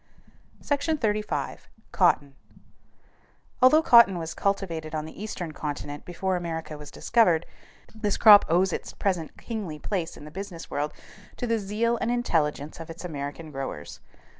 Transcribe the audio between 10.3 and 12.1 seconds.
business world to the zeal and